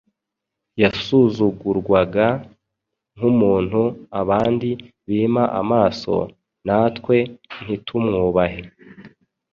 [0.81, 2.27] yasuzugurwaga
[3.15, 3.81] nk’umuntu
[4.21, 4.69] abandi
[5.07, 6.15] bima amaso,
[6.65, 7.17] natwe
[7.63, 8.61] ntitumwubahe.